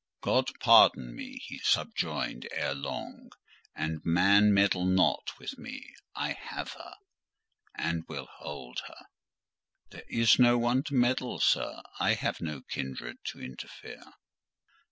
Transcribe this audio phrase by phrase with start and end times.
[0.21, 3.33] "God pardon me!" he subjoined ere long;
[3.75, 6.95] "and man meddle not with me: I have her,
[7.77, 9.05] and will hold her."
[9.91, 11.83] "There is no one to meddle, sir.
[11.99, 14.01] I have no kindred to interfere."